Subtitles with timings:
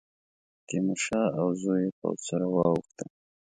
[0.67, 3.07] تیمورشاه او زوی یې پوځ سره واوښتل.